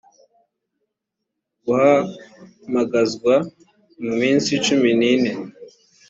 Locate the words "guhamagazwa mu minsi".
1.65-4.51